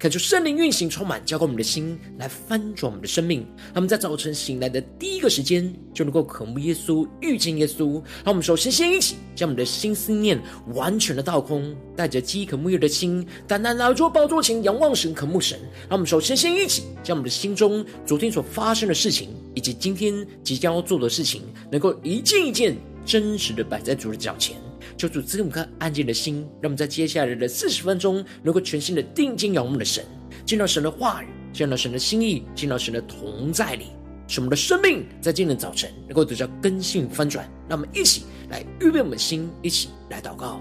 [0.00, 3.40] 恳求圣灵运行，充满，交给我们的心，来翻转我们的生命。
[3.66, 8.02] 让我们在早晨醒来的第一个时间，就能够渴慕耶稣，遇见耶稣。
[8.24, 10.40] 让我们首先先一起将我们的心思念
[10.72, 15.60] 完全的倒空，带着饥渴沐浴的心，单单来到宝座前，仰望神，渴慕神。
[15.80, 24.56] 让我们首先先一起将我们的心中昨天所发生的事情，以及今天即将要做的事情，能够一件一件真实的摆在主的脚前。
[25.00, 30.04] 求主赐给我们颗安静的心，让我们在接下来的四十分钟，能够全新的定睛仰望的神，
[30.44, 33.86] 见到神的话语，见到神的心意，见到神的同在里，
[34.28, 37.50] 使我们的生命在今天的早晨能够得到更新翻转。
[37.66, 40.60] 让我们一起来预备我们的心，一起来祷告。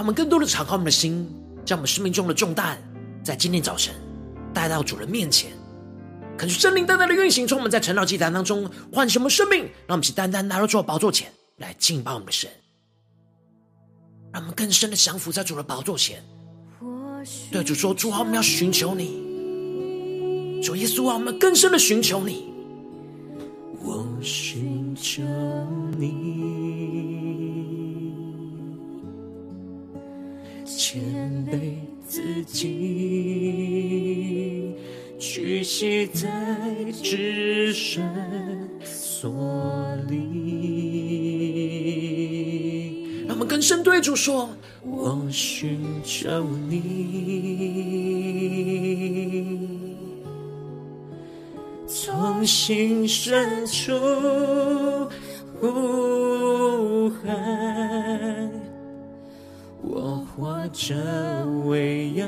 [0.00, 1.28] 让我们更多的敞开我们的心，
[1.62, 2.78] 将我们生命中的重担，
[3.22, 3.94] 在今天早晨
[4.54, 5.52] 带到主人面前，
[6.38, 12.48] 恳求圣灵单单的运行，从我们在晨祷祭坛当中唤醒我们生命，让我们去单单来到主的宝座前来敬拜我们的神，
[14.32, 16.24] 让我们更深的降服在主的宝座前，
[17.52, 22.46] 对主说：主啊，我们要寻求你，主耶稣啊，我们更深的寻求你，
[23.82, 25.22] 我寻求
[25.98, 26.49] 你。
[32.52, 32.68] 己，
[35.18, 36.28] 屈膝在
[37.02, 38.02] 至圣
[38.84, 39.30] 所
[40.08, 40.30] 里。
[43.26, 44.48] 让我们更深对主说：
[44.82, 46.80] 我寻求你，
[51.86, 53.92] 从心深处
[55.60, 58.59] 呼喊。
[59.92, 60.94] 我活着
[61.66, 62.24] 为要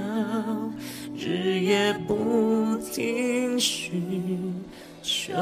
[1.16, 4.52] 日夜不停寻
[5.00, 5.32] 求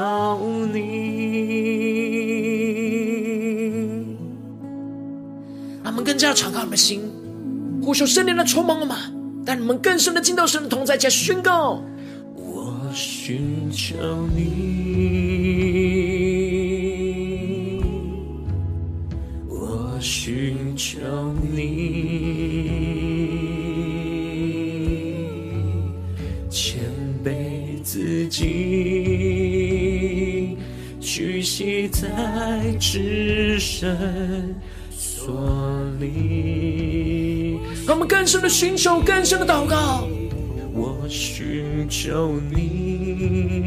[0.71, 0.81] 你。
[5.83, 7.01] 让我们更加敞开我们的心，
[7.83, 8.95] 呼求圣灵的充满我们，
[9.43, 11.83] 带你们更深的进到神的同在，加宣告：
[12.35, 13.95] 我寻求
[14.35, 15.30] 你，
[31.61, 32.09] 屈膝在
[32.79, 33.95] 至圣
[34.89, 35.31] 所
[35.99, 40.07] 里，让我们更深的寻求，更深的祷告。
[40.73, 43.61] 我寻求你，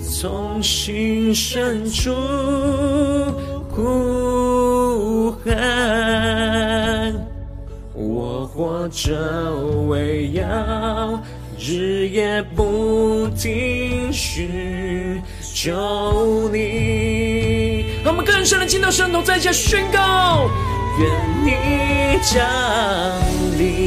[0.00, 2.14] 从心深处
[3.68, 5.52] 呼喊。
[7.92, 9.54] 我活着
[9.88, 11.22] 为要
[11.58, 12.42] 日夜
[13.40, 17.86] 不停寻求你。
[18.04, 20.50] 我们更深的进到神同在家宣告：
[20.98, 21.08] 愿
[21.42, 21.52] 你
[22.20, 22.38] 降
[23.58, 23.78] 临，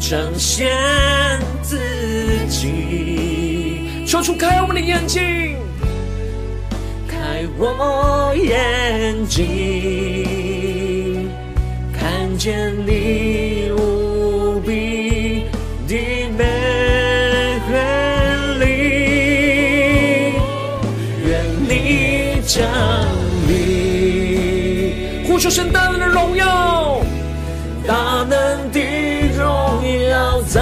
[0.00, 0.76] 彰显
[1.62, 1.78] 自
[2.48, 5.54] 己，求主开我们的眼睛。
[7.60, 11.28] 我眼睛
[11.92, 13.97] 看见你无
[22.48, 22.66] 降
[23.46, 27.02] 临，呼求神大能的荣耀，
[27.86, 28.80] 大能的
[29.36, 30.58] 荣耀在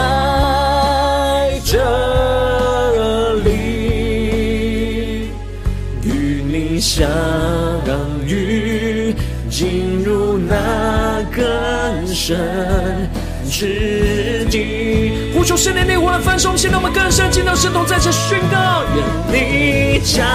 [1.65, 5.31] 这里，
[6.03, 6.81] 与你。
[6.81, 7.09] 相
[8.27, 9.15] 遇，
[9.49, 11.43] 进入那更
[12.07, 13.09] 深
[13.49, 15.33] 之地。
[15.35, 19.03] 呼求圣灵烈火的焚烧，现在我们更深见到神同在这宣告：愿
[19.33, 20.27] 你降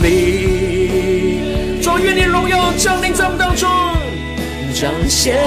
[0.00, 0.53] 临，
[4.74, 5.38] 彰显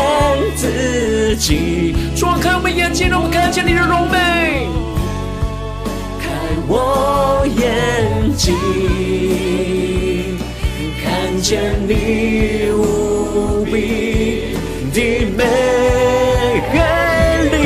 [0.56, 1.94] 自己。
[2.16, 4.70] 主开我们眼睛，让我们看见你的荣美。
[6.18, 6.30] 开
[6.66, 8.56] 我眼睛。
[11.04, 14.56] 看见你无比
[14.94, 15.44] 的美
[17.52, 17.58] 丽，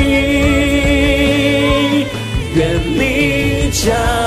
[2.56, 2.60] 愿
[2.98, 4.21] 你将。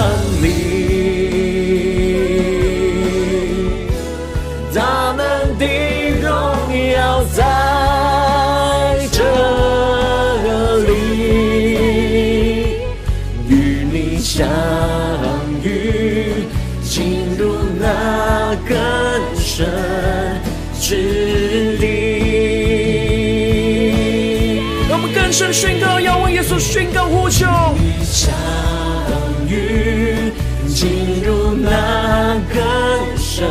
[30.75, 33.48] 进入那更深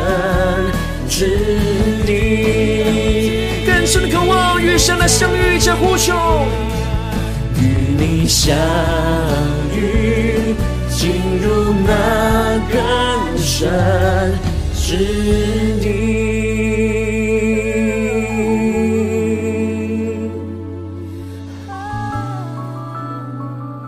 [1.09, 1.25] 之
[2.05, 6.13] 地，更深的渴望与神来相遇且呼求。
[7.59, 7.63] 与
[7.97, 8.55] 你相
[9.73, 10.53] 遇，
[10.87, 14.37] 进入那更深
[14.75, 14.95] 之
[15.81, 15.85] 地。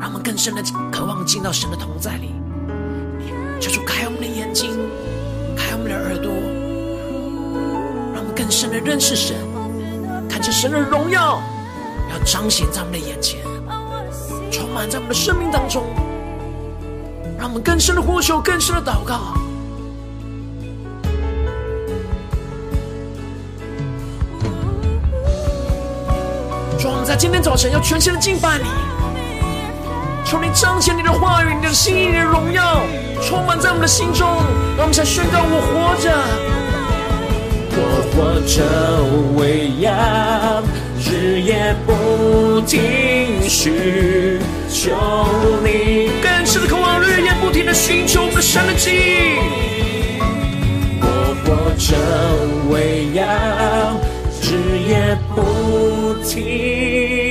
[0.01, 2.27] 让我们更深的渴望进到神的同在里，
[8.88, 9.36] 认识神，
[10.30, 11.42] 看见神的荣耀
[12.10, 13.42] 要彰显在我们的眼前，
[14.50, 15.84] 充满在我们的生命当中，
[17.38, 19.34] 让我们更深的呼求，更深的祷告。
[26.80, 28.63] 主，我们在今天早晨要全新的敬拜你。
[30.24, 32.80] 求你彰显你的话语，你的心意，你的荣耀，
[33.22, 34.25] 充满在我们的心中。
[34.78, 36.10] 让我们才宣告：我活着，
[38.48, 38.64] 我活着
[39.36, 40.64] 为要
[41.04, 44.40] 日夜不停寻
[44.70, 44.96] 求
[45.62, 49.36] 你，更深的渴望，日夜不停的寻求我们的神的记。
[51.02, 51.94] 我活着
[52.72, 54.00] 未央
[54.42, 57.27] 日夜不停。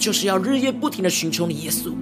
[0.00, 1.92] 就是要日夜不停的寻求你，耶稣。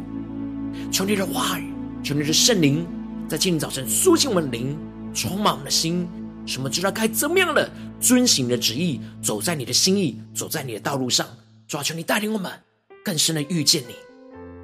[0.90, 1.72] 求你的话语，
[2.02, 2.86] 求你的圣灵，
[3.28, 4.78] 在今天早晨苏醒我们灵，
[5.12, 6.08] 充满我们的心，
[6.46, 7.68] 使我们知道该怎么样的
[8.00, 11.26] 遵行你的旨意，走在你的心意，走在你的道路上。
[11.66, 12.52] 主啊，求你带领我们
[13.04, 13.94] 更深的遇见你。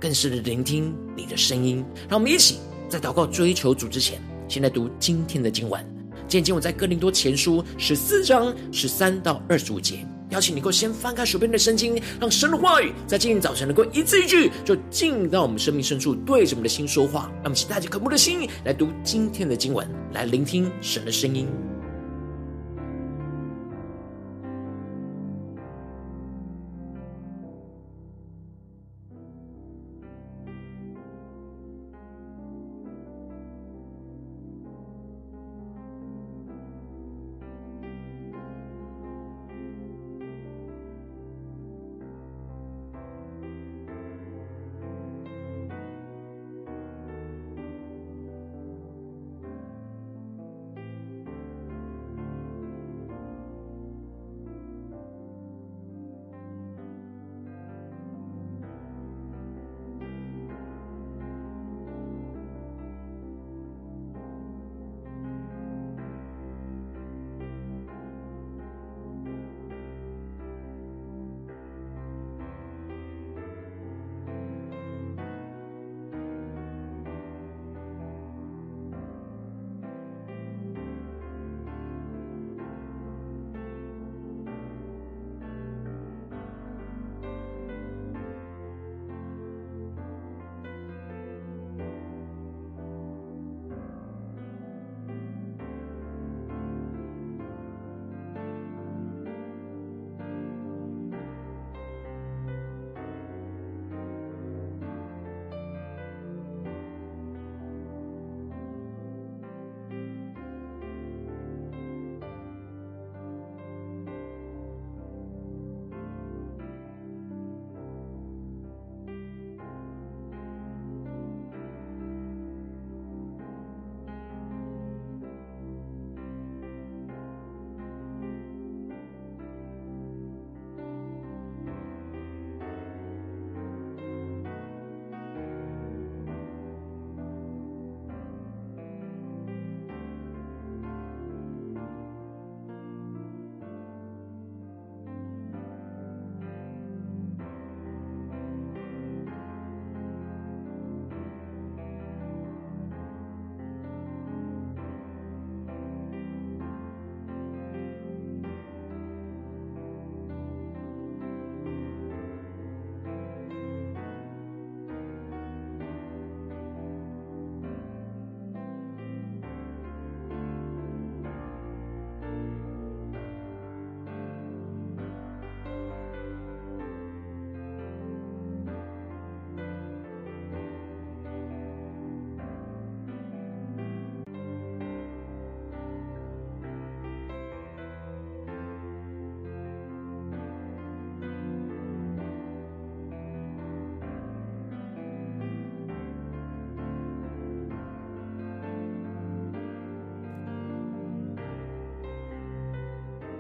[0.00, 2.58] 更深的聆听你的声音，让我们一起
[2.88, 5.84] 在祷告追求主之前，先来读今天的经文。
[6.28, 10.06] 今天经文在哥林多前书十四章十三到二十五节。
[10.34, 17.31] 邀请你能够先翻开手边的圣经，让神的话语在今天早晨能够一字一句就进到我们生命深处，对着我们的心说话。
[17.34, 21.74] 让我们期待着渴慕的心来读今天的经文，来聆听神的声音。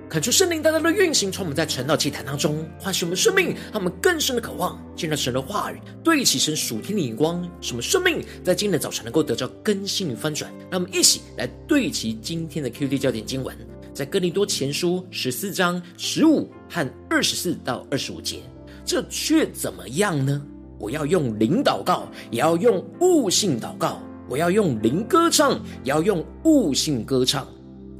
[0.08, 10.52] 恳求圣灵大大的运行，从我们在晨祷祭坛当中唤醒我们生命，让我们更深的渴望见到神的话语，对齐神属天的眼光，使我们生命在今天的早晨能够得到更新与翻转。
[10.70, 13.56] 让我们一起来对齐今天的 QD 焦点经文，
[13.92, 18.40] 在哥林多前书十四章十五和二十四到二十五节。
[18.84, 20.40] 这却怎么样呢？
[20.78, 27.48] 我要用灵祷告，也要用悟性祷告；我要用灵歌唱，也要用悟性歌唱。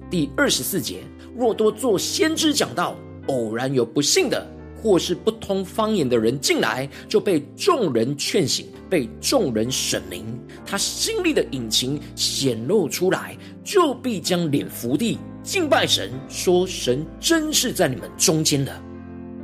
[0.09, 1.03] 第二十四节。
[1.37, 4.47] 若多做先知讲道，偶然有不信的
[4.81, 10.25] 或是不通方言的人进来，就被众人劝醒，被众人审明，
[10.65, 18.73] 他心里的隐情显露出来，就必将脸伏地敬拜神，说神真是在你们中间的。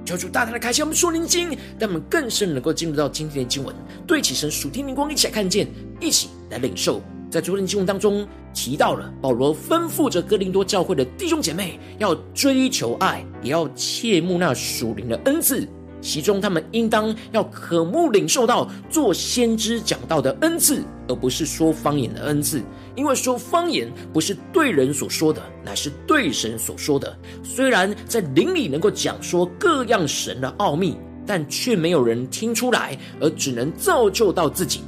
[0.05, 3.75] 求主大大的开启我们属灵经，让我们更深能够进入到今天的经文，
[4.07, 5.69] 对起神属天灵光，一起来看见，
[6.01, 7.01] 一起来领受。
[7.31, 15.67] 在昨天经文当中提到了保罗吩咐着哥林多教会的弟兄姐妹要追求爱，也要切慕那属灵的恩赐。
[16.03, 22.61] 其中他们应当要渴慕领受到做先知讲道的恩赐，而不是说方言的恩赐。
[22.97, 27.17] 因为说方言不是对人所说的，乃是对神所说的。
[27.45, 30.97] 虽然在灵里能够讲说各样神的奥秘，
[31.27, 34.81] 但却没有人听出来，而只能造就到自己。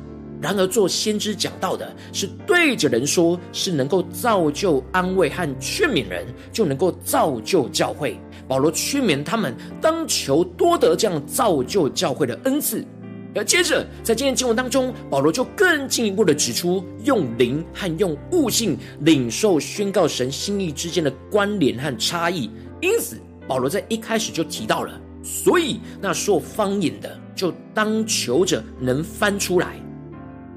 [0.43, 8.19] 然而，做先知讲道的是对着人说，是能够造就、安慰和劝勉人，就能够造就教会。
[8.49, 12.85] 保罗劝勉他们，当求多得这样造就教会的恩赐。
[13.37, 22.51] 而接着，在今天经文当中，保罗就更进一步的指出，用灵和用悟性领受宣告神心意之间的关联和差异。
[22.81, 29.81] 因此，保罗在一开始就提到了，所以那说方言的，就当求着能翻出来。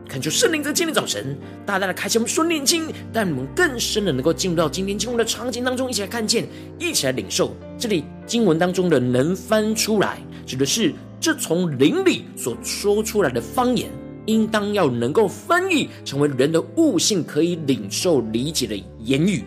[0.07, 1.35] 恳求圣灵在今天早晨
[1.65, 6.47] 大大的开启我们属灵眼睛，让我们更深的能够进入到今天经文的场景当中，一起来看见，
[6.79, 7.53] 一起来领受。
[7.77, 13.89] 这里经文当中的“能翻出来”，指的是这从灵里所说出来的方言，
[14.27, 19.43] 应当要能够翻译成为人的悟性可以领受理解的言语，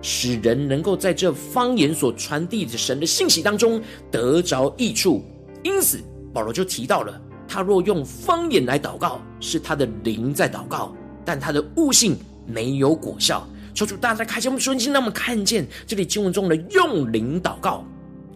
[0.00, 5.24] 使人能够在这方言所传递的神的信息当中得着益处。
[5.62, 5.98] 因此，
[6.32, 7.20] 保罗就提到了。
[7.48, 13.46] 他若用方言来祷告，是他的灵在祷告，但他的悟性没有果效。
[13.74, 17.84] 求主大家开启我们属灵心，让我们看见这里经文中的用灵祷告，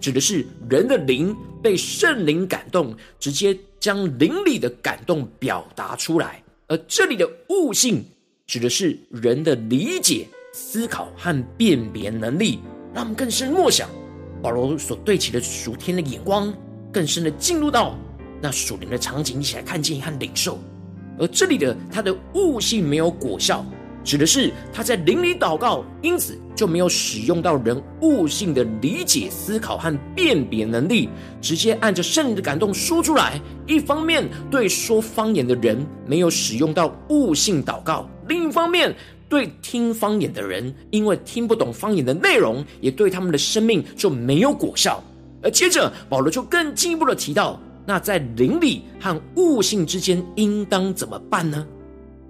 [0.01, 8.05] 指的是人的灵被圣灵感动，直接将灵里的感动表达出来；而这里的悟性，
[8.47, 12.59] 指的是人的理解、思考和辨别能力。
[12.93, 13.89] 让我们更深默想
[14.43, 16.53] 保罗所对齐的属天的眼光，
[16.93, 17.97] 更深的进入到。
[18.41, 20.59] 那属灵的场景，一起来看见和领受。
[21.19, 23.65] 而这里的他的悟性没有果效，
[24.03, 31.11] 指的是他在灵里祷告，因此就没有使用到人悟性的理解、思考和辨别能力，
[31.43, 33.39] 直接按着圣灵的感动说出来。
[33.67, 38.95] 一方面对说方言的人没有使用到悟性祷告，另一方面
[39.29, 45.05] 对听方言的人，因为听不懂方言的内容，也对他们的生命就没有果效。
[45.43, 47.61] 而接着保罗就更进一步的提到。
[47.87, 51.67] 那在灵里和悟性之间应当怎么办呢？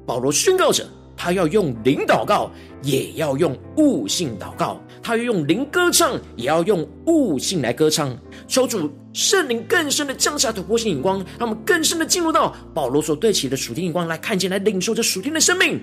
[0.06, 2.50] 保罗宣告着，他要用灵祷告，
[2.82, 8.16] 也要用悟性祷告；他要用灵歌唱，也要用悟性来歌唱。
[8.48, 15.80] 求主圣灵更深的降下突破性眼光，让我们更深的进入到保罗所对齐的属天眼光，来看见、来领受这属天的生命、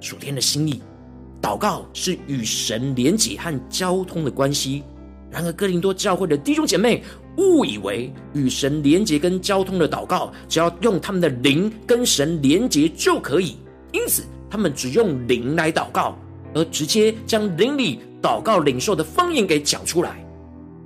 [0.00, 0.82] 属天的心意。
[1.42, 4.82] 祷告是与神连结和交通的关系。
[5.30, 7.02] 然而，哥林多教会的弟兄姐妹
[7.36, 13.56] 误以为与神连接跟交通的祷告，只要用他们的灵跟神连接就可以，
[13.92, 16.18] 因此他们只用灵来祷告，
[16.54, 20.24] 而直接将灵里祷告领受的方言给讲出来。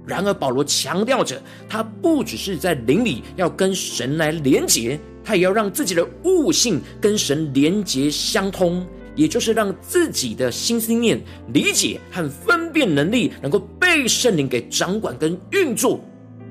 [0.07, 8.85] 然而，保罗强调着，他不只是在灵里要跟神来连接，他也要让自己的悟性跟神连接相通。
[9.17, 11.21] 也就是让自己的心思念、
[11.53, 16.01] 理解和分辨能力能够被圣灵给掌管跟运作，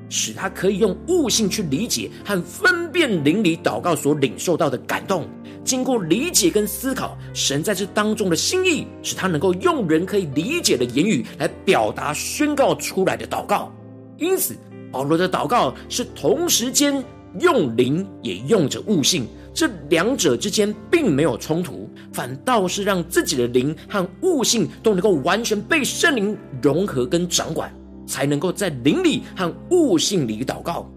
[0.10, 5.28] 使他可以用悟性去理解和分辨灵里祷告所领受到的感动。
[5.64, 13.72] 经过理解跟思考，神在这当中的心意，使他能够用人可以理解的言语来表达宣告出来的祷告。
[14.18, 14.56] 因此，
[14.92, 17.04] 保罗的祷告是同时间
[17.40, 19.28] 用灵也用着悟性。
[19.54, 27.72] 这两者之间并没有冲突，反倒是让自己的灵和悟性都能够完全被圣灵融合跟掌管，
[28.10, 30.90] 才能够在灵里和悟性里祷告。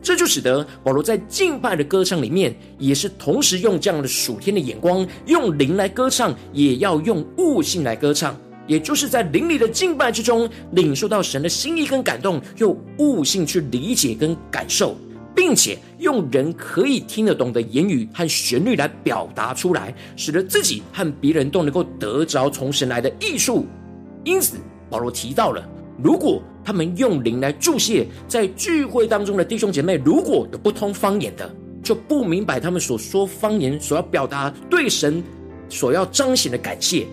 [0.00, 8.36] 这就使得保罗在敬拜的歌唱里面，也是同时用这样的属天的眼光，用灵来歌唱，也要用悟性来歌唱。
[8.66, 14.94] 也就是在灵里的敬拜之中，领受到神的心意跟感动，用悟性去理解跟感受，
[15.34, 23.66] 并且用人可以听得懂的言语和旋律来表达出来，使得自己和别人都能够得着从神来的益处。
[24.22, 24.58] 因此，
[24.90, 25.66] 保罗提到了，
[26.02, 31.50] 如果他们用灵来祝谢，在聚会当中的弟兄姐妹，如果有不通方言的，
[31.82, 35.22] 就不明白他们所说方言所要表达对神
[35.68, 37.06] 所要彰显的感谢。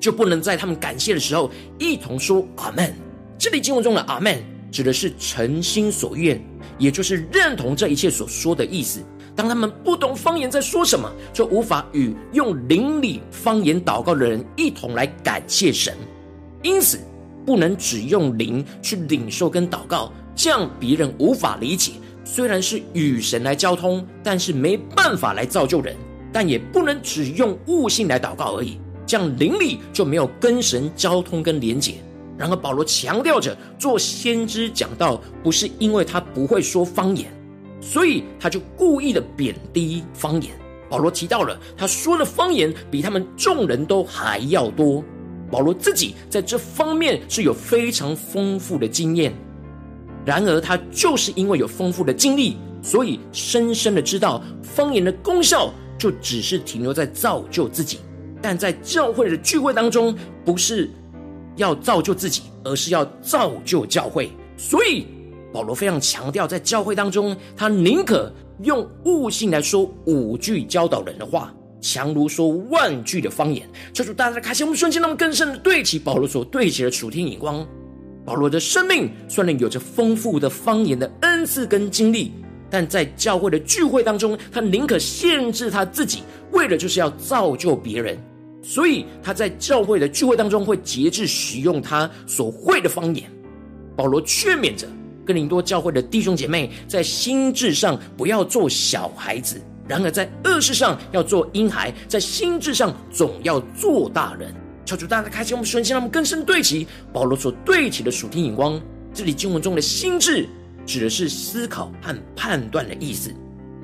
[0.00, 2.94] 就不能在他们感谢的时候一同说阿门。
[3.38, 6.38] 这里经文中的阿门指的是诚心所愿，
[6.78, 9.00] 也就是认同这一切所说的意思。
[9.36, 15.94] 当他们不懂方言在说什么，就无法与用邻里方言祷告的人一同来感谢神。
[16.62, 16.98] 因此，
[17.44, 21.92] 不能只用灵去领受跟祷告，这样别人无法理解。
[22.24, 25.96] 虽然是与神来交通，但是没办法来造就人。
[26.32, 28.76] 但也不能只用悟性来祷告而已。
[29.06, 31.94] 这样灵里就没有跟神交通跟连结。
[32.36, 37.32] 然而保罗强调着，做先知讲道不是因为他不会说方言，
[37.80, 40.50] 所以他就故意的贬低方言。
[40.90, 45.04] 保罗提到了他说的方言比他们众人都还要多。
[45.54, 49.32] 保罗自己在这方面是有非常丰富的经验。
[50.24, 58.00] 然而他就是因为有丰富的经历，所以深深的知道方言的功效就只是停留在造就自己。
[58.42, 60.12] 但在教会的聚会当中，
[60.44, 60.90] 不是
[61.54, 64.32] 要造就自己，而是要造就教会。
[64.56, 65.06] 所以
[65.52, 68.28] 保罗非常强调，在教会当中，他宁可
[68.64, 73.68] 用悟性来说五句教导人的话，强如说万句的方言。
[73.92, 77.66] 求主大家开心，我们瞬间那么更深的对齐保罗所对齐的属天眼光。
[78.24, 82.32] 保罗的生命虽然有着丰富的方言的恩赐跟经历。
[82.70, 88.18] 但在教会的聚会当中，他宁可限制他自己，为了就是要造就别人。
[88.64, 93.30] 所以他在教会的聚会当中会节制使用他所会的方言。
[93.94, 94.88] 保罗劝勉着
[95.24, 104.54] 哥林多教会的弟兄姐妹，在心智上不要做小孩子，然而在恶事上要做婴孩，在心智上总要做大人。
[104.84, 108.80] 求主大家开启我们瞬间，让我们更深对齐保罗所对齐的属天眼光。
[109.12, 110.48] 这里经文中的心智
[110.84, 113.32] 指的是思考和判断的意思，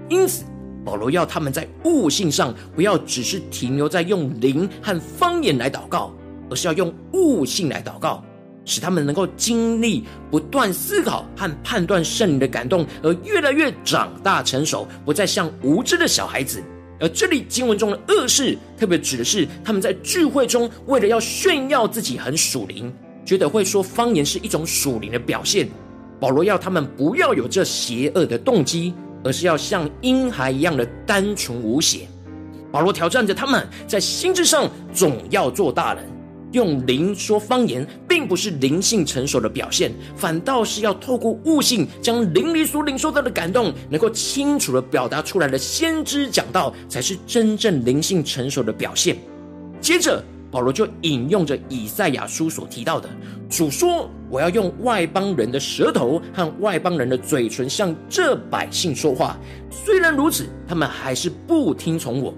[0.08, 0.44] 因此。
[0.82, 6.10] 保罗要他们在悟性上不要只是停留在用灵和方言来祷告，
[6.48, 8.24] 而是要用悟性来祷告，
[8.64, 16.62] 使他们能够经历不断思考和判断圣灵的感动，而越来越长大成熟，不再像无知的小孩子。
[16.98, 22.92] 而这里经文中的恶事，特别指的是他们在聚会中为了要炫耀自己很属灵，
[23.24, 25.68] 觉得会说方言是一种属灵的表现。
[26.18, 28.94] 保罗要他们不要有这邪恶的动机。
[29.22, 32.08] 而是要像婴孩一样的单纯无邪。
[32.72, 36.02] 保罗挑战着他们，在心智上总要做大人。
[36.52, 49.16] 用灵说方言，并不是灵性成熟的表现，反倒是要透过悟性，将灵里所领受到的感动，能够清楚地表达出来的先知讲道，才是真正灵性成熟的表现。
[49.80, 50.22] 接着。
[50.52, 53.08] 保罗就引用着以赛亚书所提到的，
[53.48, 59.38] 主说：“我要用外邦人的舌头和外邦人的嘴唇向这百姓说话。
[59.70, 62.34] 虽然如此，他们还是不听从我。”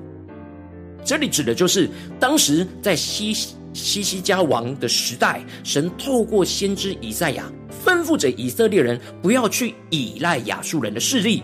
[1.03, 1.89] 这里指的就是
[2.21, 3.33] 当时在西
[3.73, 7.51] 西西家王的时代，神透过先知以赛亚
[7.85, 11.43] 吩咐着以色列人不要去依赖亚述人的势力，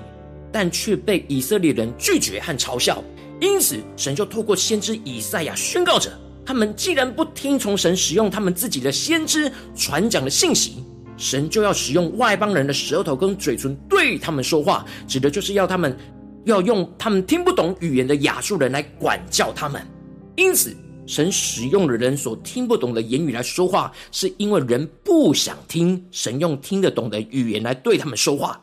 [0.53, 3.03] 但却被以色列人拒绝和嘲笑。
[3.41, 6.11] 因此，神就透过先知以赛亚宣告着。
[6.45, 10.83] 他们既然不听从神使用他们自己的先知传讲的信息，
[11.17, 15.95] 神就要使用外邦人的舌头跟嘴唇对他们说话，指的就是要他们
[16.47, 19.81] 要用他们听不懂语言的亚述人来管教他们。
[20.37, 20.75] 因此，
[21.09, 28.61] 神使用了人所听不懂的言语来说话，是因为人不想听神用听得懂的语言来对他们说话。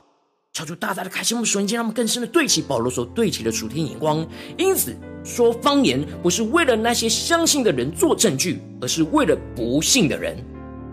[0.53, 4.25] 超出大大的开心，我们瞬间让他们更深的对齐保罗所对齐的属天眼光。
[4.57, 10.37] 因此，说方言不是为了那些相信的人做证据，而是为了不信的人。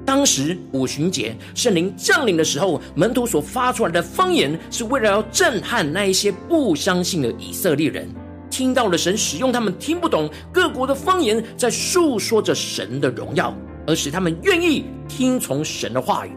[0.04, 8.08] 当时五旬节圣灵降临的时候，门徒所发出来的方言，是为了要震撼那一些不相信的以色列人。
[8.52, 16.36] 听到了神使用他们听不懂各国的方言，在述说着神的荣耀，而使他们愿意听从神的话语。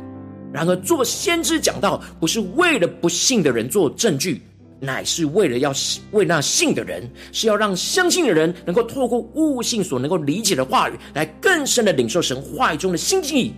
[0.54, 4.42] 然而，做先知讲道不是为了不信的人做证据，
[4.80, 5.74] 乃是为了要
[6.12, 13.54] 为那信的人，是要让相信的人能够透过悟性所能够理解的话语，来更深的领受神话语中的心意。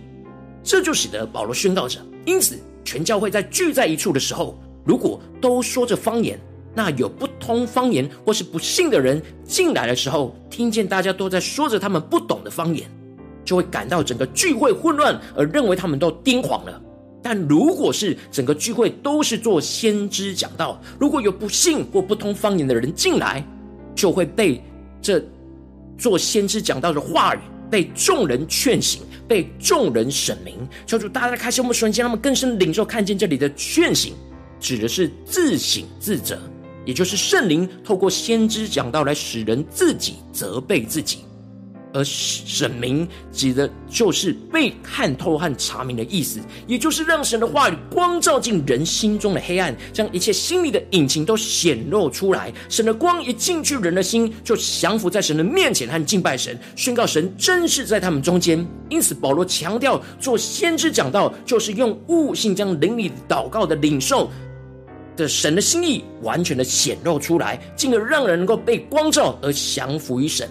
[0.64, 6.36] 这就使得保罗宣告着：因此，全教会在聚在一处的时候，如果都说着方言，
[6.78, 12.88] 那有不通方言或是不信的人进来的时候，听见大家都在说着他们不懂的方言。
[13.44, 16.80] 就会感到整个聚会混乱，而认为他们都癫狂了。
[17.20, 23.44] 但如果是整个聚会都是做先知讲道，如果有不信或不通方言的人进来，
[23.94, 24.62] 就会被
[25.02, 25.20] 这
[25.96, 30.54] 做先知讲道的话语被众人劝醒，被众人审明。
[30.86, 34.12] 求主大家开启我们瞬间，他们更深领受看见这里的劝醒，
[34.60, 36.38] 指的是自省自责，
[36.88, 41.18] 也就是圣灵透过先知讲道来使人自己责备自己。
[41.92, 52.52] 而审明指的就是被看透和查明的意思，也就是让神的话语光照进人心中的黑暗，将一切心里的隐情都显露出来。
[52.68, 58.66] 神的光一进去人的心，就降服在神的面前和敬拜神，宣告神真是在他们中间。
[58.88, 64.30] 因此，保罗强调做先知讲道，就是用悟性将灵里祷告的领受
[65.18, 70.48] 的神的心意完全的显露出来，进而让人能够被光照而降服于神。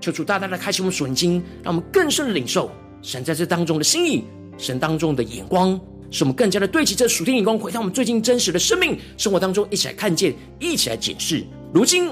[0.00, 4.24] 求主大大的开启我们属灵经，让我们更深的领受神在这当中的心意，
[4.58, 5.80] 神当中的眼光，
[6.10, 11.44] 使我们更加的对齐这属天眼光，回到我们最近真实的生命生活当中，一起来看见，一起来检视。
[11.72, 12.10] 如今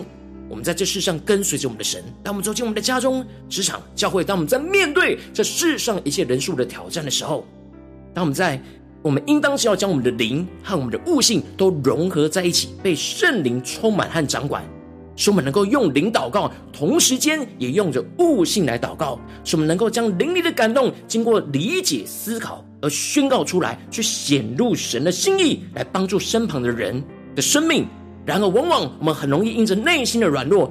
[0.48, 7.46] 我们在这世上跟随着我们的神，当我们走进我们的家中、职场、教会，当我们在面对这世上一切人数的挑战的时候，
[8.14, 8.60] 当我们在，
[9.02, 14.62] 我们应当是要将我们的灵和我们的悟性都融合在一起，被圣灵充满和掌管。
[15.16, 27.02] 使我们能够用灵祷告，同时间也用着悟性来祷告；使我们能够将灵里的感动，经过理解思考而宣告出来，去显露神的心意，来帮助身旁的人
[27.34, 27.86] 的生命。
[28.24, 30.70] 然而，往往我们很容易因着内心的软弱。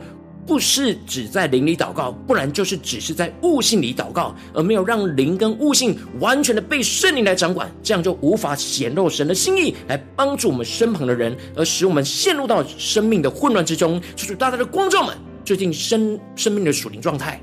[0.50, 14.02] 不是只在灵里祷告，不然就是只是在悟性里祷告，而没有让灵跟悟性完全的被圣灵来掌管，这样就无法显露神的心意，来帮助我们身旁的人，而使我们陷入到生命的混乱之中。
[14.16, 17.40] 求主大大的光照们，最近生生命的属灵状态，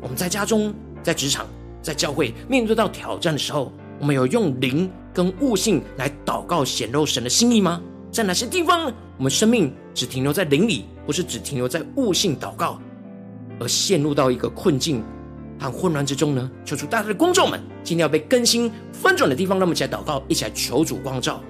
[0.00, 1.46] 我们在家中、在职场、
[1.80, 7.80] 在教会面对到挑战的时候，我们有用灵跟悟性来祷告显露神的心意吗？
[8.18, 12.76] 在哪些地方，我们生命只停留在灵里，不是只停留在悟性祷告，
[13.60, 15.04] 而陷入到一个困境
[15.56, 16.50] 和混乱之中呢？
[16.64, 21.40] 求主大家的观众们，今天要被更新翻转的地方，让我们一起来祷告，一起来求主光照。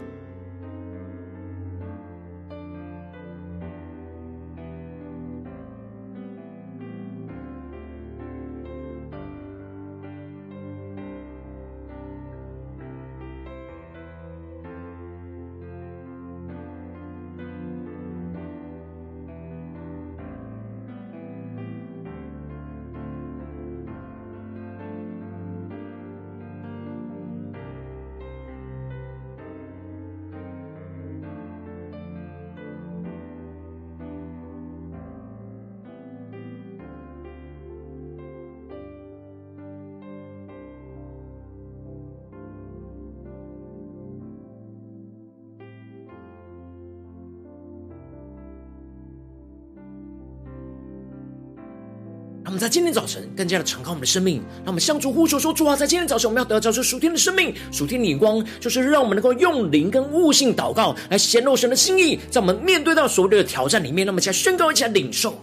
[52.59, 65.41] 在今天早晨更加的敞开我们的生命，让我们向主呼求说：“主啊，在今天早晨，我们要得着这属天的生命、属天的眼光，就是让我们能够用灵跟悟性祷告，来显露神的心意，在我们面对到所有的挑战里面，那么一起来宣告，一起来领受。”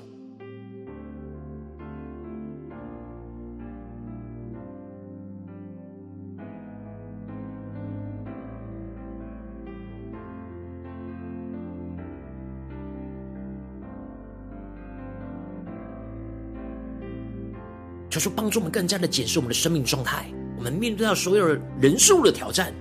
[18.15, 20.25] 求主帮助我们更加的检视我们的生命状态。
[20.57, 21.45] 我们面对到所有
[21.81, 22.73] 人数的挑战，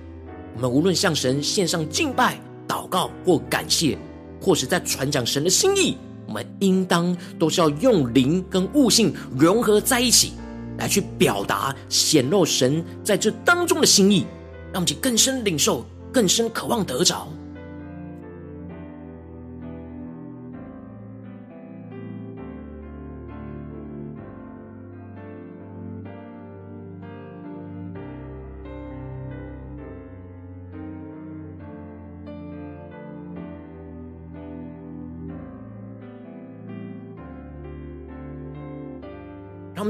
[0.55, 3.97] 我们无论向神献上敬拜、祷告或感谢，
[4.41, 10.31] 或是在传讲神的心意，我们应当都是要用灵跟悟性融合在一起，
[10.77, 14.25] 来去表达、显露神在这当中的心意，
[14.71, 17.27] 让我们去更深领受、更深渴望得着。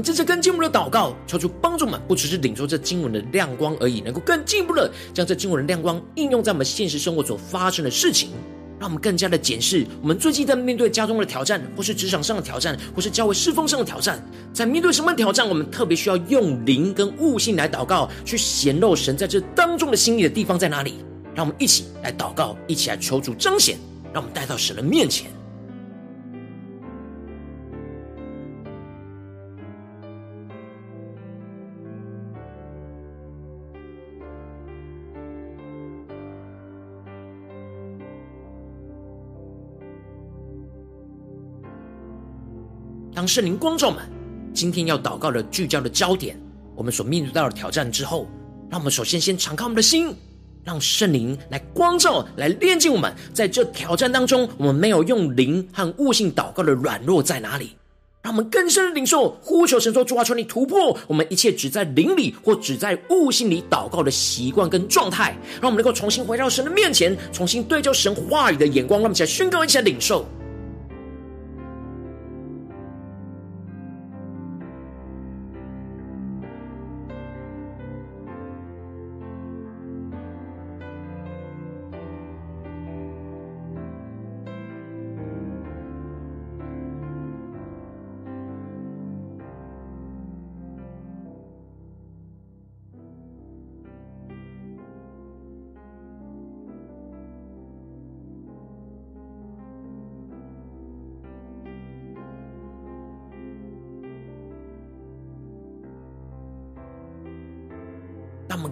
[0.06, 8.30] 这次更进一步的祷告，求主帮助们，不只是领受这经文的亮光而已，能够更进一步的将这经文的亮光应用在我们现实生活所发生的事情，
[8.78, 21.00] 让我们更加的检视我们最近在面对家中的挑战，或是职场上的挑战，或是教会侍奉上的挑战，在面对什么挑战，我们特别需要用灵跟悟性来祷告，去显露神在这当中的心意的地方在哪里？
[21.34, 23.76] 让我们一起来祷告，一起来求主彰显，
[24.12, 25.32] 让我们带到神的面前。
[43.26, 44.02] 圣灵光照们
[44.54, 46.38] 今天要祷告的聚焦的焦点，
[46.74, 48.26] 我们所面对到的挑战之后，
[48.70, 50.14] 让我们首先先敞开我们的心，
[50.64, 53.12] 让圣灵来光照、来炼净我们。
[53.34, 57.72] 在这挑战当中，我们没有用灵和悟性祷告的软弱在哪里？
[58.22, 70.26] 让我们更深的领受，呼求神说：“主啊，求你突破我们一切只在灵里或只在悟性里祷告的习惯跟状态，让我们能够重新回到神的面前，重新对焦神话语的眼光，让我们一起来宣告，一起来领受。”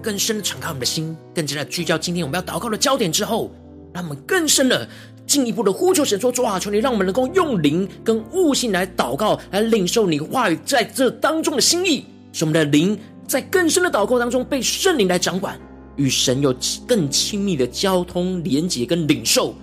[0.05, 3.51] 更深的敞开我们的心，更加的聚焦今天我们要祷告的焦点之后，
[3.95, 4.87] 让我们更深的
[5.27, 15.59] 进一步的呼求神说：主啊，求你让我们能够用灵跟悟性来祷告，来领受你话语在这当中的心意，使我们的灵在更深的祷告当中被圣灵来掌管，
[15.97, 16.55] 与神有
[16.87, 19.55] 更亲密的交通连结跟领受，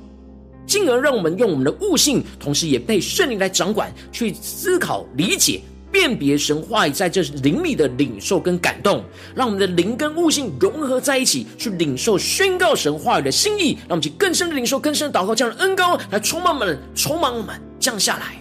[0.65, 5.62] 进而让我们用我们的悟性，同时也被圣灵来掌管，去思考理解。
[5.91, 9.04] 辨别神话语在这灵里的领受跟感动，
[9.36, 18.40] 让我们的灵跟悟性融合在一起，去领受宣告神话语的心意，让我们去更深的领受、更深的祷告，这样的恩高来充满我们、充满我们，降下来。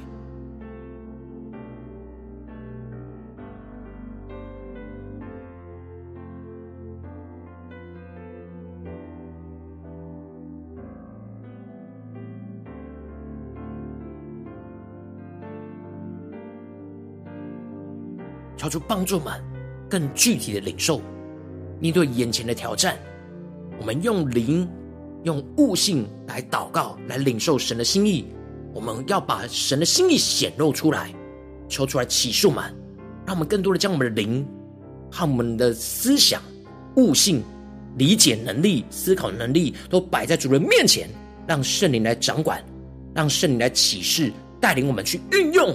[18.60, 19.42] 超出帮助们
[19.88, 21.00] 更具体的领受，
[21.80, 22.94] 面对眼前的挑战，
[23.78, 24.68] 我们用灵、
[25.22, 28.26] 用悟性来祷告，来领受神的心意。
[28.74, 31.10] 我们要把神的心意显露出来，
[31.70, 32.62] 求出来启示们，
[33.24, 34.46] 让我们更多的将我们的灵
[35.10, 36.42] 和我们的思想、
[36.96, 37.42] 悟性、
[37.96, 41.08] 理解能力、思考能力都摆在主人面前，
[41.48, 42.62] 让圣灵来掌管，
[43.14, 45.74] 让圣灵来启示，带领我们去运用。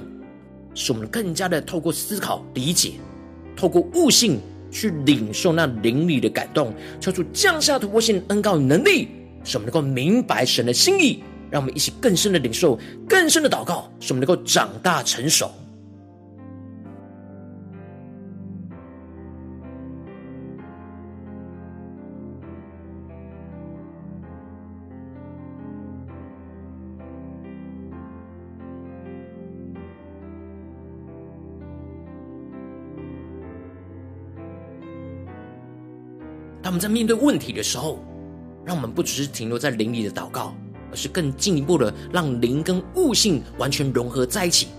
[0.76, 2.92] 使我们更加的透过思考、理解，
[3.56, 9.08] 透过悟性去领受那灵里的感动，求出降下突破性恩膏与能力，
[9.44, 15.50] 使我们能够明白神的心意，让我们一起更深的领受、更深的祷告，使我们能够长大成熟。
[36.66, 38.04] 他们在面对问题的时候，
[38.66, 40.52] 让我们不只是停留在灵里的祷告，
[40.90, 44.70] 而是更进一步的让灵跟悟性完全融合在一起，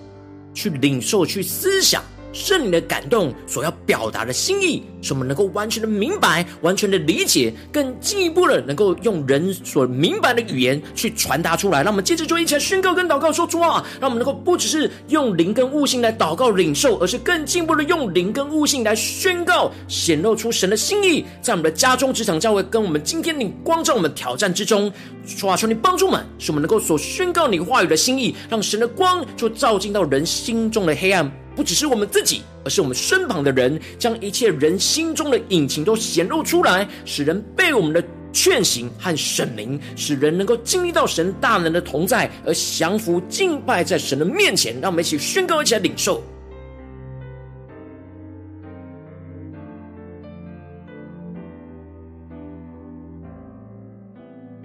[0.52, 2.02] 去领受、去思想。
[2.36, 11.82] 圣灵的感动所要表达的心意，使我们能够完全的明白、完全的理解，更进一步的能够用人所明白的语言去传达出来。
[11.82, 24.92] 让我们接着就一起来宣告跟祷告说：主啊，让我们能够不只是用灵跟悟性来祷告领受，而是更进一步的用灵跟悟性来宣告，显露出神的心意，在我们的家中、职场、教会，跟我们今天你光照我们挑战之中。
[25.38, 31.28] 主啊，求你帮助我们，使我们能够所宣告你话语的心意，让神的光就照进到人心中的黑暗。
[31.56, 44.78] 不只是我们自己，而是我们身旁的人，将一切人心中的隐情都显露出来，使人被我们的劝醒和神明，使人能够经历到神大能的同在，而降服敬拜在神的面前。
[44.82, 46.22] 让我们一起宣告，一起来领受。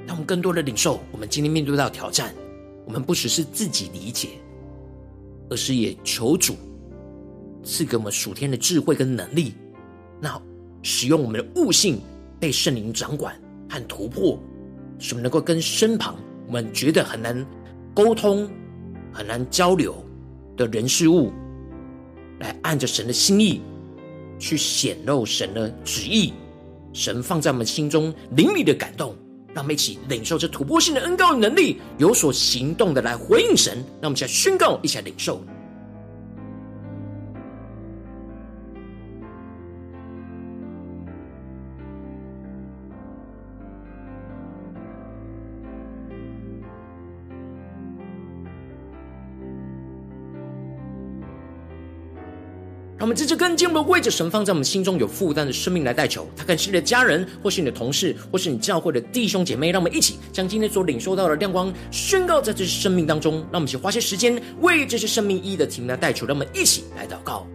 [0.06, 2.34] 让我们更多的领受，我们今天面对到挑战，
[2.86, 4.28] 我们不只是自己理解，
[5.50, 6.58] 而是也求主。
[7.64, 9.54] 赐给我们属天的智慧跟能力，
[10.20, 10.42] 那
[10.82, 12.00] 使用我们的悟性
[12.40, 13.36] 被圣灵掌管
[13.70, 14.38] 和突破，
[15.00, 16.16] 使我们能够跟身旁
[16.48, 17.46] 我们觉得很难
[17.94, 18.50] 沟通、
[19.12, 20.04] 很难交流
[20.58, 21.32] 的人事物，
[22.40, 23.62] 来按着神的心意
[24.40, 26.34] 去显露神的旨意，
[26.94, 29.16] 神放在我们心中灵里的感动，
[29.54, 33.76] 让我们一起领受这突破性的恩膏与能力，有所行动的来回应神。
[34.02, 35.44] 让我们一起来宣告，一起来领受。
[53.02, 59.72] 让我们这次更进一步为着神放在我们心中有负担的生命来代求，他可能是你的家人，或是你的同事，或是你教会的弟兄姐妹。
[59.72, 63.40] 让我们一起将今天所领受到的亮光宣告在这些生命当中。
[63.52, 66.28] 让我们一起花些时间为这些生命意义的题目来代求。
[66.28, 67.48] 让我们一起来祷告。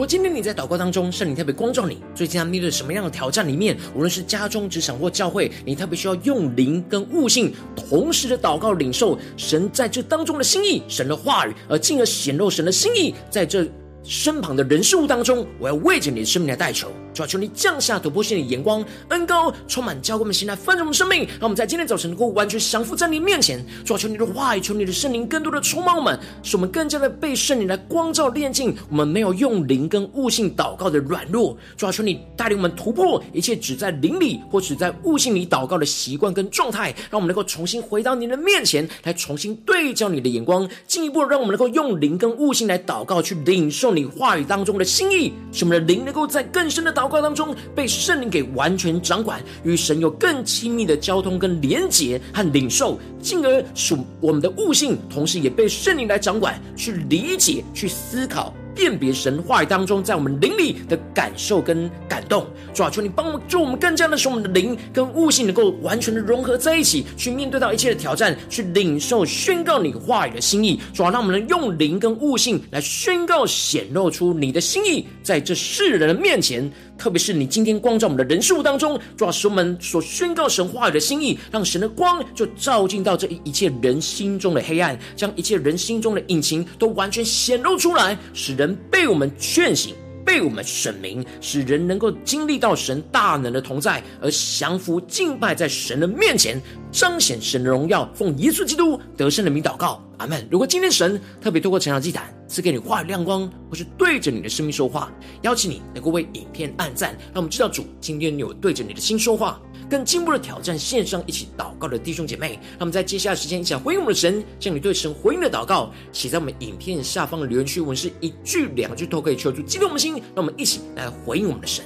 [0.00, 3.76] 如果今天你在祷告当中，圣灵特别光照你，最近要面对什么样的挑战里面？
[3.94, 13.68] 无论是家中、职场或教会，你特别需要用灵跟悟性同时的祷告，领受神在这当中的心意、神的话语，而进而显露神的心意在这
[14.02, 15.46] 身旁的人事物当中。
[15.58, 16.88] 我要为着你的生命来代求。
[17.12, 23.64] 主啊，求你降下突破性的眼光，恩膏充满教灌我们心来丰盛我们生命，让我们在今天早晨能够完全降服在你面前。
[23.84, 28.74] 主啊，求你的话语，求你的圣灵更多的充满我们，使我们更加的被圣灵来光照炼净。
[28.88, 58.54] 我们没有用灵跟悟性祷告的软弱，主啊，求你带领我们突破一切只在灵里或只在悟性里祷告的习惯跟状态，让我们能够重新回到你的面前，来重新对焦你的眼光，进一步让我们能够用灵跟悟性来祷告，去领受你话语当中的心意，使我们的灵能够在更深的祷告当中被圣灵给完全掌管，与神有更亲密的交通跟连结和领受，进而使我们的悟性同时也被圣灵来掌管，去理解、去思考。
[58.80, 70.80] 辨别神话语当中，在我们灵里的感受跟感动，主啊，求你帮助我们更加的使我们的灵跟悟性能够完全的融合在一起，去面对到一切的挑战，去领受宣告你话语的心意。
[70.94, 76.68] 主啊，让我们能用灵跟悟性来宣告显露出你的心意，在这世人的面前。
[76.98, 89.94] 特别是你今天光照我们的人事物当中，主要使我们所宣告神话语的心意，让神的光就照进到这一切人心中的黑暗，将一切人心中的隐情都完全显露出来，使人被我们劝醒。
[90.24, 96.60] 被我们神明，使人能够经历到神大能的同在，而降服敬拜在神的面前，
[96.92, 98.08] 彰显神的荣耀。
[98.14, 100.46] 奉耶稣基督得胜的名祷告，阿门。
[100.50, 105.12] 如果今天神特别透过成长祭坛赐给你话语亮光，或是对着你的生命说话，
[105.42, 109.60] 邀请你能够为影片按赞，让我们知道主今天有对着你的心说话。
[109.90, 121.84] 更进一步的挑战，线上一起祷告的弟兄姐妹，那么在接下来时间一起来回应我们的神，将你对神回应的祷告写在我们影片下方的留言区，文是一句两句都可以求助激动我们的心，让我们一起来回应我们的神。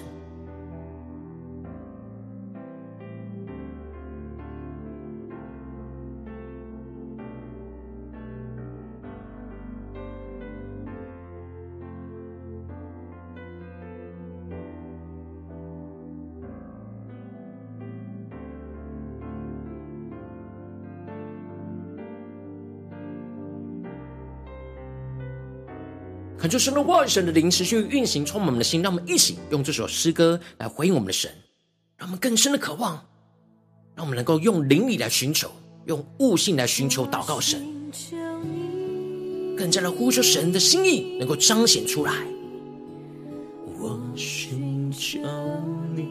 [26.44, 28.82] 恳求神的话语、神的灵持续运行，充满我们的心。
[28.82, 31.30] 让我们一起用这首诗歌来回应我们的神，
[31.96, 33.02] 让我们更深的渴望，
[33.96, 35.50] 让我们能够用灵力来寻求，
[35.86, 37.66] 用悟性来寻求祷告神，
[39.56, 42.12] 更加的呼求神的心意能够彰显出来。
[43.78, 45.20] 我寻求
[45.96, 46.04] 你，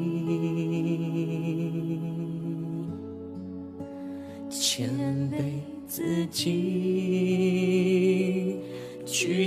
[4.50, 4.90] 谦
[5.32, 6.83] 卑自己。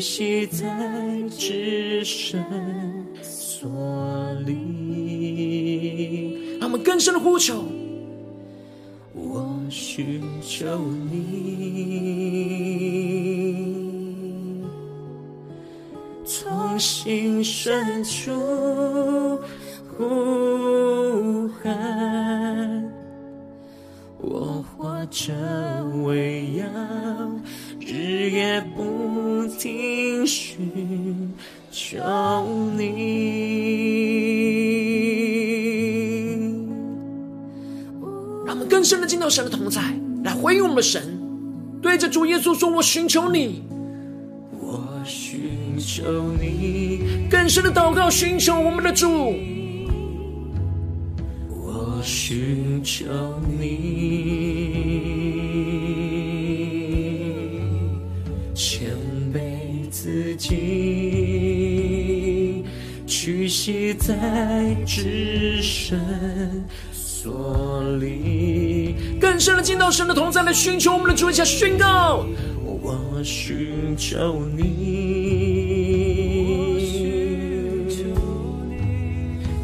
[0.07, 0.65] 屈膝在
[1.29, 2.41] 至圣
[3.21, 3.69] 所
[4.47, 4.59] 里，
[6.61, 7.65] 让我们更深的呼求。
[9.13, 10.79] 我寻求
[11.11, 12.23] 你，
[16.25, 18.31] 从心深处
[19.99, 22.89] 呼喊，
[24.21, 25.35] 我活着
[26.05, 26.65] 为要
[28.27, 31.33] 日夜不停寻
[31.71, 31.97] 求
[32.77, 32.83] 你，
[38.45, 39.81] 让我们更深的进到神的同在，
[40.25, 41.17] 来回应我们的神，
[41.81, 43.63] 对着主耶稣说：“我寻求你，
[44.59, 49.37] 我寻求你。”更深的祷告，寻求我们的主，
[51.49, 53.05] 我寻求
[53.61, 54.66] 你。
[60.47, 60.55] 谦卑自己，
[63.07, 65.99] 屈膝在至圣
[66.93, 68.95] 所里。
[69.21, 72.25] 更深的进到神的同在来寻求我们的主，一下宣告：
[72.65, 74.65] 我寻求你，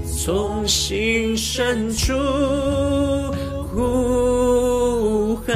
[0.05, 2.13] 从心深处
[3.73, 5.55] 呼喊，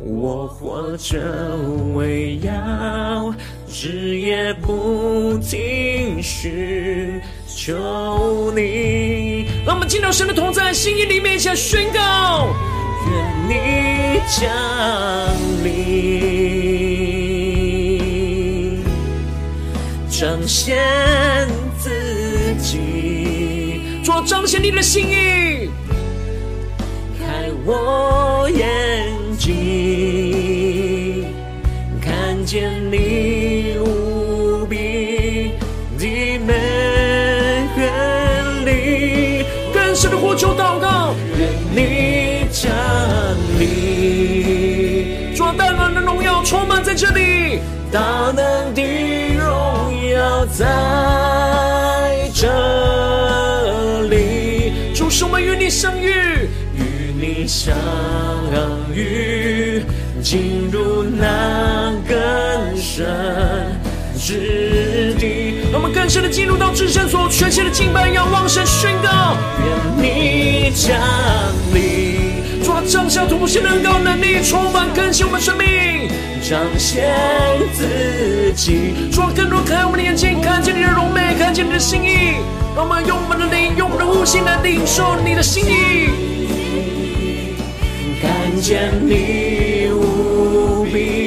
[0.00, 1.56] 我活着
[4.24, 9.46] 也不停寻求你。
[9.66, 9.84] 让我。
[9.84, 12.48] 们进到神的同在心意里面，一起来宣告：
[13.10, 13.12] 愿
[13.46, 14.50] 你降
[15.62, 15.74] 临，
[20.08, 20.74] 彰显
[21.78, 21.90] 自
[22.58, 25.68] 己，做彰显你的心意，
[27.20, 28.48] 开我。
[28.50, 28.93] 眼
[47.90, 48.00] 大
[48.34, 48.82] 能的
[49.36, 49.44] 荣
[50.12, 50.64] 耀在
[52.34, 52.48] 这
[54.08, 57.74] 里，主我们与你相遇，与你相
[58.92, 59.84] 遇，
[60.22, 62.16] 进入那更
[62.76, 63.06] 深
[64.18, 65.54] 之地。
[65.72, 70.96] 让我们更深的进入到至圣所，全心的敬拜，仰望神，宣告：愿你降
[71.72, 76.08] 临，主啊，降下突破性的恩膏能力，充满更新我们生命，
[76.46, 77.10] 展现
[77.72, 79.10] 自己。
[79.10, 82.36] 主啊，更多开我们的眼睛，看见你的荣美，看见你的心意。
[82.76, 86.10] 让我们用我们的灵，用我们的呼吸来领受你的心意，
[88.20, 91.23] 看见你无比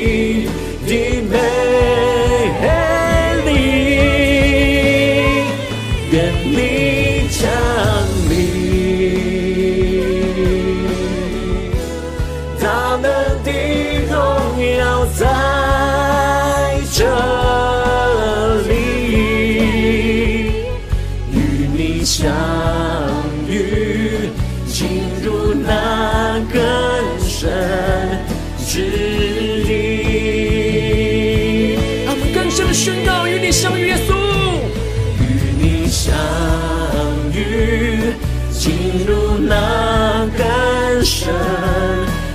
[39.05, 41.33] 入那更深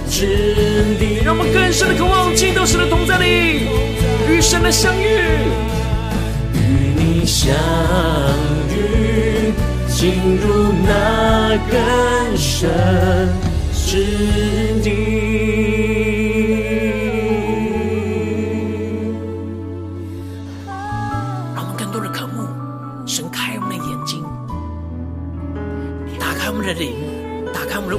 [0.09, 0.27] 之
[0.99, 1.23] 地。
[1.25, 3.67] 让我们更深的渴望进到神的同在里，
[4.29, 5.21] 与神的相遇。
[6.55, 7.55] 与你相
[8.71, 9.53] 遇，
[9.89, 12.69] 进入那更深
[13.73, 14.05] 之
[14.83, 15.72] 地。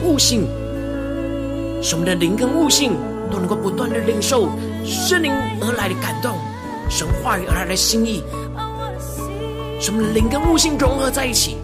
[0.03, 0.47] 悟性，
[1.81, 2.93] 使我们的灵跟悟性
[3.31, 4.49] 都能够不断的领受
[4.83, 5.31] 圣灵
[5.61, 6.37] 而来的感动，
[6.89, 8.23] 神话语而来的心意，
[9.79, 11.57] 使我们的灵跟悟性融合在一起，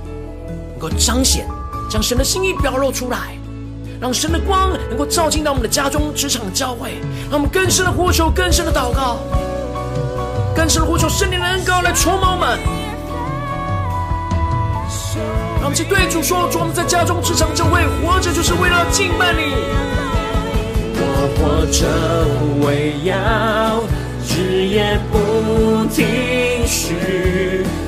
[0.71, 1.45] 能够彰显，
[1.89, 3.37] 将神的心意表露出来，
[3.99, 6.93] 让神的光能够照进到我们的家中、职场、教会，
[7.29, 9.17] 让我们更深的呼求、更深的祷告。
[10.55, 12.59] 更深的呼求圣灵的恩膏来充满我们，
[15.69, 19.53] 们去对主说：主，我们在家中、职场、教会活着，就是为了敬拜你。
[20.95, 21.85] 我活着
[22.65, 23.13] 为要
[24.27, 26.97] 日夜不停寻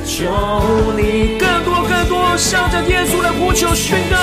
[0.06, 0.30] 求
[0.96, 4.16] 你，更多更多向着耶稣来呼求宣告。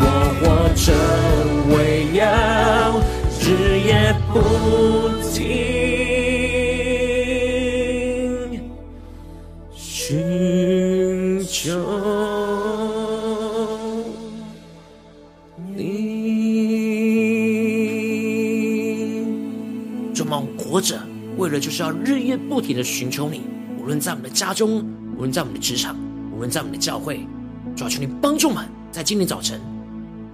[0.00, 0.02] 我
[0.40, 0.42] 活
[0.74, 0.92] 着
[1.76, 2.22] 为要
[3.38, 4.40] 日夜不
[5.30, 5.34] 停
[20.74, 21.00] 活着
[21.36, 23.42] 为了就是要日夜不停的寻求你，
[23.78, 25.96] 无论在我们的家中，无论在我们的职场，
[26.34, 27.24] 无论在我们的教会，
[27.76, 29.60] 主啊，求你帮助我们，在今天早晨，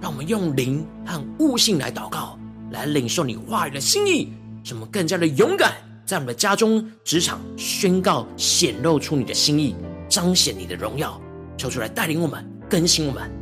[0.01, 2.39] 让我们用灵和悟性来祷告，
[2.71, 4.33] 来领受你话语的心意，
[4.63, 5.73] 使我们更加的勇敢，
[6.07, 9.75] 在我们的家中、职场宣告、显露出你的心意，
[10.09, 11.21] 彰显你的荣耀，
[11.55, 13.40] 求主来带领我们，更新我们。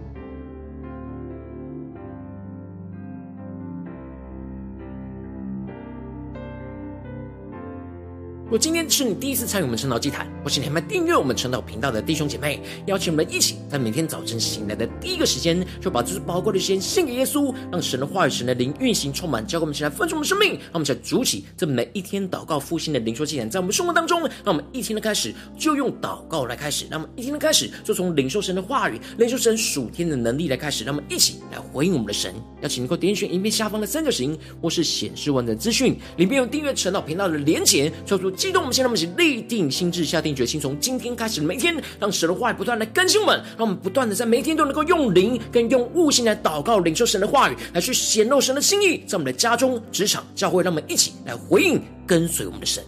[8.50, 32.34] 如果今天是你第一次参与我们晨祷祭坛，或是你还没订阅我们晨祷频道的弟兄姐妹，邀请我们一起在每天早晨醒来的第一个时间，就把这最宝贵的时间献给耶稣，让神的话语、神的灵运行充满，教给我们起来分盛我们生命，让我们起来筑起这每一天祷告复兴的灵修祭坛，在我们生活当中，让我们一天的开始就用祷告来开始，让我们一天的开始就从领受神的话语、领受神属天的能力来开始，让我们一起来回应我们的神。
[32.64, 38.34] 邀请能够点选影片下方的三角形，或是显示文的资讯，里面有订阅晨祷频道的连结，叫做。
[38.40, 52.82] 激动我们，现在我们一起立定心智，下定决心，从今天开始，每天让神的话语不断来更新我们，让我们不断的在每天都能够用灵跟用悟性来祷告，领受神的话语，来去显露神的心意，在我们的家中、职场、教会，让我们一起来回应、跟随我们的神。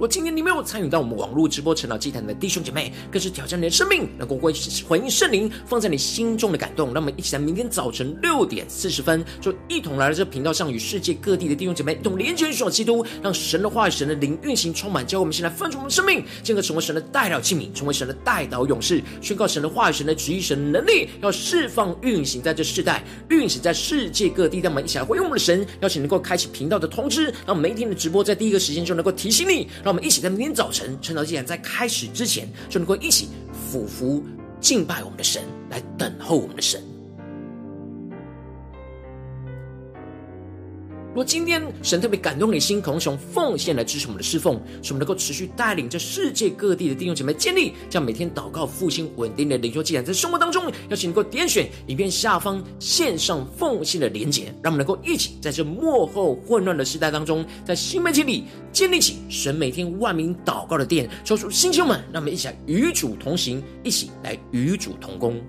[0.00, 4.50] 我今天你没有参与到我们网络直播晨祷祭坛的弟兄姐妹，更是挑战你的生命，能够回
[4.88, 6.86] 回应圣灵放在你心中的感动。
[6.94, 24.60] 让我们一起在明天早晨六点四十分，就一同来到这频道上，与世界各地的弟兄姐妹一同连接、寻找基督，让神的话语、神的灵运行充满，教我们现在分出我们的生命，进而成为神的代祷器皿，成为神的代祷勇士，宣告神的话语、神的旨意、神的能力，要释放运行在这世代，运行在世界各地。
[24.60, 29.68] 让我们一起来回应我们的神，邀请能够开启频道的通知，让我们每天的直播在第一个时间就能够提醒你。
[29.90, 34.24] 我们一起在明天早晨，晨祷祭坛在开始之前，就能够一起俯伏
[34.60, 36.80] 敬拜我们的神，来等候我们的神。
[41.12, 65.40] 如今天神特别感动你的心，渴望从奉献来支持我们的侍奉，使我们能够持续带领着世界各地的弟兄姐妹建立，这样每天祷告复兴稳定的灵修祭坛，在生活当中，邀请能够点选影片下方线上奉献的连结，让我们能够一起在这幕后混乱的时代当中，在新媒体里建立起神每天万名祷告的殿，抽出星球们，让我们一起来与主同行，一起来与主同工。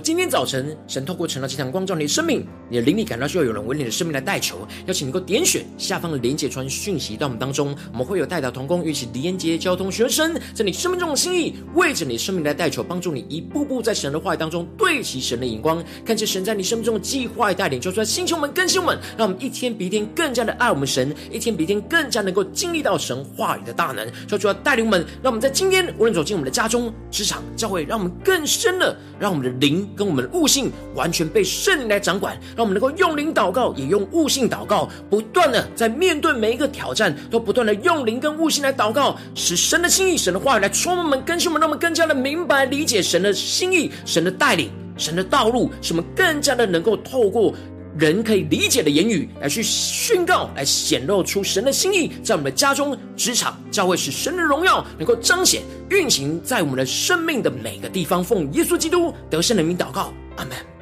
[0.00, 29.87] 今天早晨，神透过晨祷祭坛光照你的生命，你的灵里感到需要有人为你的生命来代求，邀请你能够点选下方的连结传讯息到我们当中，我们会有代祷同工，与其连接交通学生，在你生命中的心意，为着你生命来代求，帮助你一步步在神的话语当中对齐神的眼光，看见神在你生命中的计划带领，就出来星球们更新们，让我们一天比一天更加的爱我们神，一天比一天更加能够经历到神话语的大能，就主要带领我们，让我们在今天无论走进我们的家中、职场、教会，让我们更深的让我们的灵。
[29.96, 47.52] 跟我们的悟性完全被圣灵来掌管，让我们能够用灵祷告，也用悟性祷告，不断的在面对每一个挑战，都不断的用灵跟悟性来祷告，使神的心意、神的话语来充满我们、更新我们，让我们更加的明白理解神的心意、神的带领、神的道路，使我们更加的能够透过
[47.98, 55.62] 人可以理解的言语来去宣告，来显露出神的心意，在我们的家中、职场、教会，使神的荣耀能够彰显。
[55.90, 60.77] 运行在我们的生命的每个地方，奉耶稣基督得胜的名祷告，阿门。